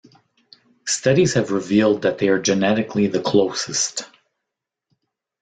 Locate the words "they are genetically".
2.17-3.05